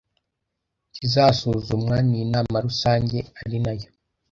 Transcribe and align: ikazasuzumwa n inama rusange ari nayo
ikazasuzumwa 0.89 1.95
n 2.07 2.09
inama 2.23 2.57
rusange 2.65 3.17
ari 3.43 3.57
nayo 3.63 3.87